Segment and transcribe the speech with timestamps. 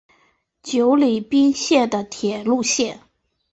[0.63, 3.01] 久里滨线的铁路线。